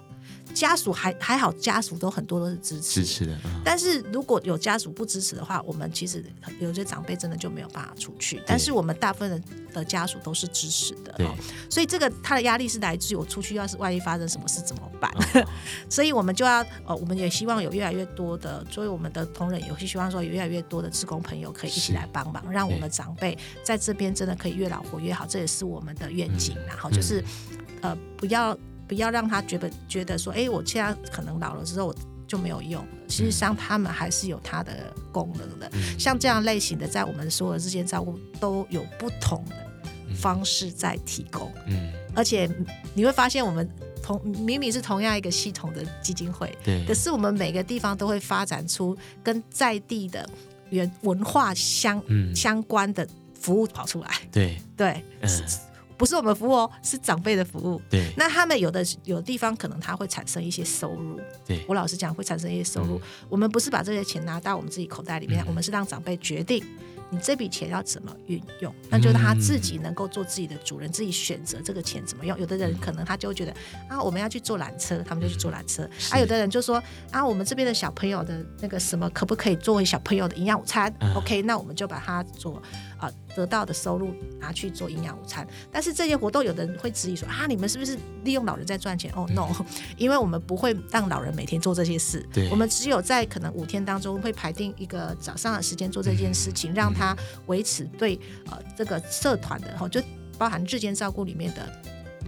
[0.57, 3.35] 家属还还好，家属都很多都是支持，支持的。
[3.45, 6.25] 嗯、但是如果有家属不支持的话，我们其实
[6.59, 8.43] 有些长辈真的就没有办法出去。
[8.47, 11.29] 但是我们大部分的家属都是支持的，对。
[11.69, 15.13] 所以这个他的压力是来自于我出去，要是万一发生什么事怎么办？
[15.15, 15.47] 哦、
[15.91, 26.57] 所以我们就要呃，我们也希望有越来越多的，作为我们的同仁也会希望说有越来越多的职工朋友可以一起来帮忙，让我们长辈在这边真的可以越老活越好，这也是我们的愿景。
[26.67, 27.21] 然后、嗯、就是、
[27.83, 28.57] 嗯、呃，不要。
[28.87, 31.95] 不要让他觉得觉得说，哎，我现在可能老了之后
[32.27, 32.89] 就没有用了。
[33.09, 35.71] 实际上，他们还是有它的功能的。
[35.73, 41.53] 嗯、像这样类型的，在我们所有的日间照顾都有不同的方式在提供。
[41.67, 42.51] 嗯，而且
[42.95, 43.69] 你会发现，我们
[44.03, 50.29] 同明明是同样一个系统的基金会，对，可是我们每个地方都会发展出跟在地的
[50.71, 53.07] 原文化相、嗯、相关的
[53.41, 54.11] 服务跑出来。
[54.33, 54.93] 对对。
[54.93, 55.49] 对嗯
[55.97, 57.81] 不是我们服务哦，是长辈的服务。
[57.91, 61.21] 对，那他们有的有的地方可能他会产生一些收入。
[61.47, 62.97] 对，我老实讲会产生一些收入。
[62.97, 66.65] 嗯、我们不是把这些钱拿到我们自己口袋里面，嗯、我们是让长辈决定。
[67.09, 68.75] 你这笔钱要怎么运用？
[68.91, 72.37] 那就是他自己能够做自己的主人，嗯、自己选择这个钱怎么用。
[72.37, 73.55] 有的人可能他就会觉得
[73.89, 75.85] 啊，我们要去坐缆车，他们就去坐缆车。
[75.85, 76.83] 嗯、啊，有的人就说
[77.13, 82.61] 啊，我们这边的小朋友的那个什么，可不可以作为小朋友的营养午餐、嗯、？OK，那我们就把它做
[82.99, 85.47] 啊，得到的收入拿去做营养午餐。
[85.71, 89.11] 但是这些活动，有的人会质疑说啊，你们是不是利用老人在赚钱？
[89.15, 89.49] 哦、oh,，no，
[89.97, 92.27] 因为我们不会让老人每天做这些事。
[92.33, 98.19] 对，我们只有在可能五天当中会排定一个早上的时间做这件事情，嗯、让他维持对
[98.51, 100.01] 呃这个社团的哈，就
[100.39, 101.71] 包含日间照顾里面的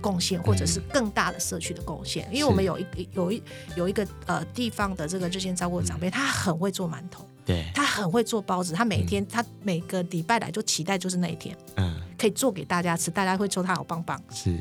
[0.01, 2.27] 贡献，或者是更大的社区的贡献。
[2.31, 3.43] 嗯、因为我们有一有一
[3.77, 14.55] 有一个呃地方的这个日间照顾的长辈，嗯、他很会做馒头，对，他很会做包子，他每天、嗯、他每个礼拜来就期待就是那一天，嗯，可以做给大家吃，大家会说他好棒棒，是。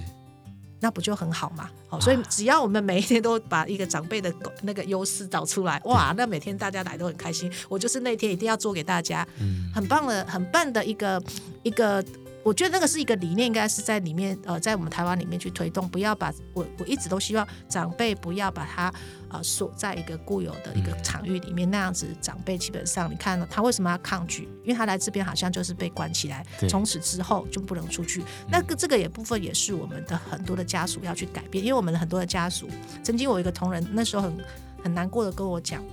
[0.79, 1.69] 那不就很好嘛？
[1.89, 7.51] 好，所以只要我们每一天都把一个长辈的那个优势找出来，哇，那每天大家来都很开心。
[7.67, 11.21] 我就是那天一定要做给大家，嗯很棒的、很棒的一个
[11.63, 12.01] 一个。
[12.47, 18.89] 我觉得那个是一个理念，应该是在里面，呃，在我们台湾里面去推动，不要把我我一直都希望长辈不要把他
[19.27, 24.45] 呃锁在一个固有的一个场域里面，嗯、那样子长辈基本上你看他为什么要抗拒？
[24.63, 28.23] 因为他来这边好像就是被关起来，从此之后就不能出去。
[28.47, 32.69] 那个这个也部分也是我们的很多的家属要去改变，因为我们的很多的家属，
[33.03, 34.37] 曾经我有一个同仁那时候很
[34.85, 35.83] 很难过的跟我讲，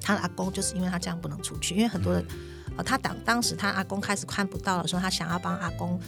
[0.00, 2.20] 他的阿公就是因为他这样不能出去，因为很多的。
[2.22, 2.26] 嗯
[2.82, 5.98] 他当当时他阿公开始看不到的时候，他想要帮阿公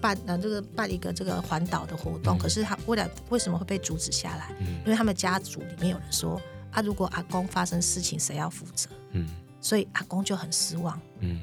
[0.00, 4.54] 办呃这个办一个这个环岛的活动，嗯、可是他为了为什么会被阻止下来？
[4.60, 8.90] 嗯、因为他们家族里面有人说啊，如果阿公发生事情，谁要负责？
[9.12, 9.26] 嗯，
[9.60, 11.00] 所以阿公就很失望。
[11.20, 11.40] 嗯，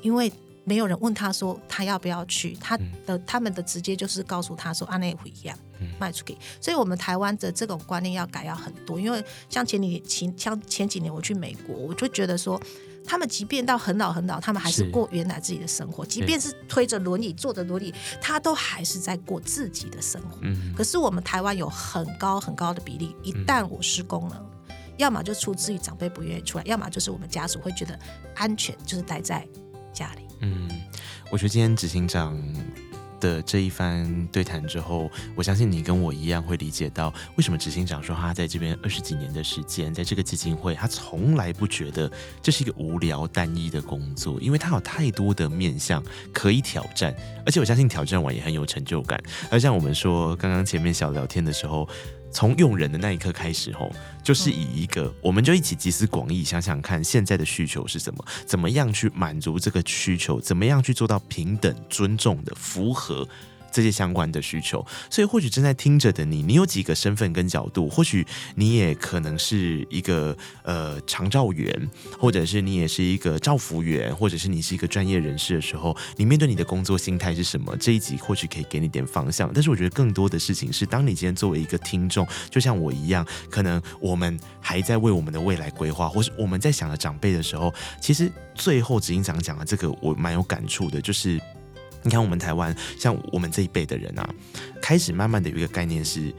[0.00, 0.32] 因为
[0.64, 5.58] 没有人问他说他要不要去，他的、嗯、他们的直接就是告诉他说啊，那不一样，
[5.98, 6.36] 卖出去。
[6.60, 12.60] 所以我们台湾的这种观念要改要很多，因为像前几年前像前几年我去美国，我就觉得说。
[13.08, 16.04] 他们即便到很老很老，他们还是过原来自己的生活。
[16.04, 20.36] 即便是推着轮椅、坐着轮椅，他都还是在过自己的生活。
[20.42, 20.74] 嗯。
[20.76, 27.98] 可是我们台湾有很高很高的比例，一旦我失功了，嗯、要么就出自于长辈不愿意出来，要么就是我们家属会觉得
[28.34, 29.48] 安全，就是待在
[29.90, 30.22] 家里。
[30.40, 30.68] 嗯，
[31.30, 32.38] 我觉得今天执行长
[33.20, 42.10] 的这一番对谈之后，我相信你跟我一样会理解到，为什么执行长说他在这边二十几年的时间，在这个基金会，他从来不觉得
[42.42, 46.02] 这是一个无聊单一的工作，因为他有太多的面向
[46.32, 47.14] 可以挑战，
[47.44, 49.22] 而且我相信挑战完也很有成就感。
[49.50, 51.88] 而像我们说刚刚前面小聊天的时候。
[52.30, 53.90] 从用人的那一刻开始，吼，
[54.22, 63.26] 就是以一个，我们就一起集思广益，想想看现在的需求是什么，怎么样去满足这个需求，怎么样去做到平等、尊重的符合。
[63.70, 77.76] 这些相关的需求，所以或许正在听着的你，你有几个身份跟角度，或许你也可能是一个呃长照员，或者是你也是一个照服员，或者是你是一个专业人士的时候，你面对你的工作心态是什么？
[77.76, 79.50] 这一集或许可以给你点方向。
[79.52, 91.40] 但是我觉得更多的事情是，当你今天作为一个听众，就像我一样，可能我们还在为我们的未来规划，或是我们在想着长辈的时候，其实最后执行长讲的这个，我蛮有感触的，就是。
[92.08, 94.26] 你看，我们台湾像我们这一辈的人啊，
[94.80, 96.34] 开始慢慢的有一个概念是，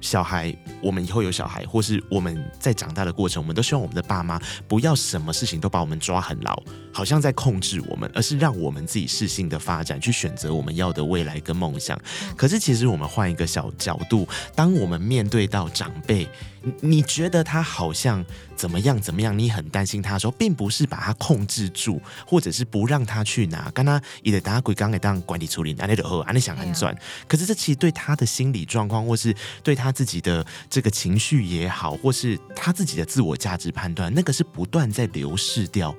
[0.00, 6.58] 小孩，我们以后有小孩，或是我们在长大的过程，我们都希望我们的爸妈不要什么事情都把我们抓很牢，
[6.90, 12.00] 好像在控制我们，而是让我们自己适性的发展，去选择我们要的未来跟梦想。
[12.34, 16.26] 可是，其实我们换一个小角度，当我们面对到长辈。
[16.80, 19.36] 你觉得他好像怎么样怎么样？
[19.38, 26.94] 你很担心他的时候，并不是把他控制住，或者是不让他去拿，跟他也得打鬼刚给当管理处理，安内的喝，安内想很转。
[27.26, 35.94] 可是这其实对他的心理状况，或是对他自己的这个情绪也好，或是他自己的自我价值判断，那个是不断在流逝掉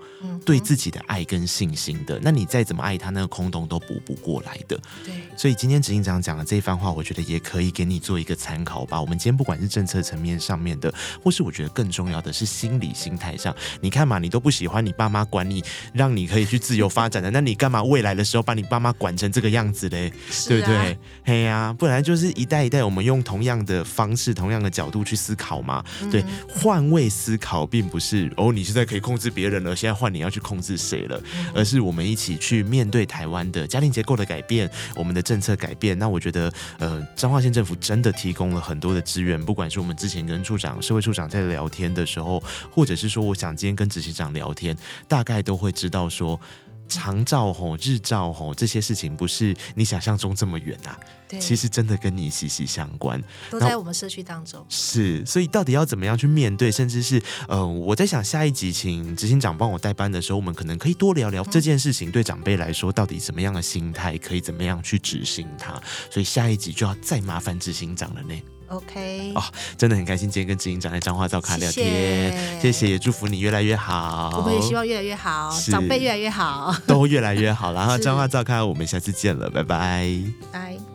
[0.45, 2.19] 对自己的爱跟信心的。
[2.21, 4.79] 那你再怎么爱他，那个空洞都补不过来的。
[5.03, 5.13] 对。
[5.35, 9.01] 所以今天执行长讲的这一番话，我觉得也可以给你做一个参考吧。
[9.01, 10.50] 我们今天不管是政策层面上。
[10.51, 10.93] 上面的，
[11.23, 13.55] 或是我觉得更重要的是心理心态上。
[13.79, 20.09] 你看嘛，你都不喜欢你爸妈管你，让你可以去自由发展的，那你干嘛未来的时候把你爸妈管成这个样子嘞？
[20.09, 20.13] 啊、
[20.49, 20.97] 对不对？
[21.23, 25.81] 嘿呀、啊，不然就是一代一代，我们用同样的方式、同样的角度去思考嘛。
[26.01, 35.97] 嗯、对，换位思考，并不是哦，你现在可以控制别人了，现在换你要去控制谁了，嗯、而是我们一起去面对台湾的家庭结构的改变，我们的政策改变。
[35.97, 44.75] 那我觉得，呃，彰化县政府真的提供了很多的资源，不管是我们之前跟处长、社会处长在聊天的时候，或者是说，我想今天跟执行长聊天，
[45.07, 46.39] 大概都会知道说，
[46.87, 50.99] 长照吼、日照吼这些事情，不是你想象中这么远啊。
[51.29, 54.65] 对，其实真的跟你息息相关，都在我们社区当中。
[54.67, 65.81] 是，所以到底要怎么样去面对，甚至是呃，我在想下一集请执行长帮我代班的时候，我们可能可以多聊聊这件事情对长辈来说到底什么样的心态，可以怎么样去执行它。
[66.09, 68.35] 所以下一集就要再麻烦执行长了呢。
[68.71, 69.43] OK，哦，
[69.77, 77.73] 真的很开心今天跟执行长在彰化照咖聊天，谢谢，谢谢，也祝福你越来越好，我们也希望越来越好，长辈越来越好， 都越来越好。
[77.75, 80.09] 然后彰化照咖，我们下次见了，拜拜，
[80.51, 80.90] 拜。